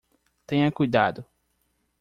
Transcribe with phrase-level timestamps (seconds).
[0.47, 1.27] Tenha cuidado